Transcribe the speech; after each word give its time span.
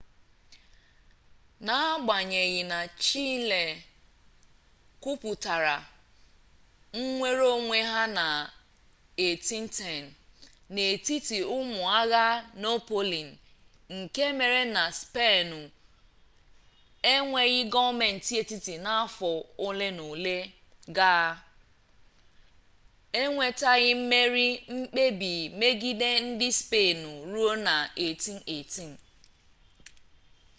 n’agbanyeghị 1.65 2.61
na 2.71 2.79
chile 3.03 3.61
kwupụtara 5.01 5.75
nnwereonwe 6.97 7.77
ha 7.91 8.03
na 8.17 8.27
1810 9.17 10.05
n’etiti 10.73 11.37
ụmụ 11.57 11.79
agha 11.99 12.25
napoleon 12.61 13.29
nke 13.97 14.23
mere 14.37 14.61
na 14.75 14.83
spenụ 14.99 15.61
enweghị 17.13 17.61
gọọmentị 17.73 18.33
etiti 18.41 18.73
n'afọ 18.85 19.31
olenaole 19.65 20.37
gaa 20.97 21.29
e 23.19 23.21
nwetaghị 23.33 23.91
mmerị 23.99 24.47
mkpebi 24.77 25.33
megide 25.59 26.09
ndị 26.25 26.49
spenụ 26.59 27.11
ruo 27.31 27.53
na 27.65 27.75
1818 27.95 28.89